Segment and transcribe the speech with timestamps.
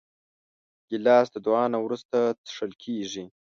[0.89, 3.25] ګیلاس له دعا نه وروسته څښل کېږي.